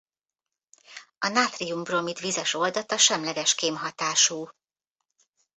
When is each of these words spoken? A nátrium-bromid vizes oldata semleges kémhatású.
A 1.19 1.27
nátrium-bromid 1.27 2.19
vizes 2.19 2.53
oldata 2.53 2.97
semleges 2.97 3.55
kémhatású. 3.55 4.49